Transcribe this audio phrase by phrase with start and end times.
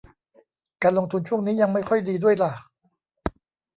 [0.81, 2.51] การลงทุนช่วงนี้ยังไม่ค่อยดีด้วยล่ะ